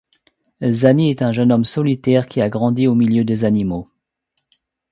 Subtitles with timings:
[0.67, 3.87] Zani est un jeune homme solitaire qui a grandi au milieu des animaux.